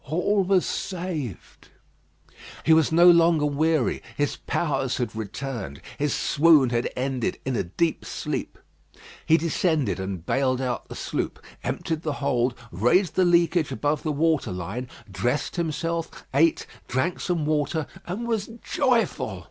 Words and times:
All 0.05 0.43
was 0.43 0.65
saved. 0.65 1.67
He 2.63 2.73
was 2.73 2.91
no 2.91 3.05
longer 3.07 3.45
weary. 3.45 4.01
His 4.17 4.35
powers 4.35 4.97
had 4.97 5.15
returned. 5.15 5.79
His 5.99 6.11
swoon 6.11 6.71
had 6.71 6.89
ended 6.95 7.37
in 7.45 7.55
a 7.55 7.61
deep 7.65 8.03
sleep. 8.03 8.57
He 9.27 9.37
descended 9.37 9.99
and 9.99 10.25
baled 10.25 10.59
out 10.59 10.89
the 10.89 10.95
sloop, 10.95 11.37
emptied 11.63 12.01
the 12.01 12.13
hold, 12.13 12.55
raised 12.71 13.13
the 13.13 13.25
leakage 13.25 13.71
above 13.71 14.01
the 14.01 14.11
water 14.11 14.51
line, 14.51 14.89
dressed 15.07 15.55
himself, 15.57 16.25
ate, 16.33 16.65
drank 16.87 17.19
some 17.19 17.45
water, 17.45 17.85
and 18.07 18.27
was 18.27 18.49
joyful. 18.63 19.39